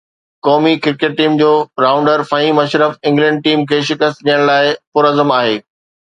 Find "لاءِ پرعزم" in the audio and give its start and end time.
4.51-5.35